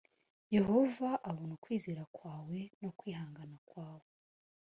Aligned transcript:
yehova 0.55 1.09
abona 1.29 1.51
ukwizera 1.57 2.03
kwawe 2.15 2.59
no 2.81 2.89
kwihangana 2.97 3.55
kwawe 3.69 4.09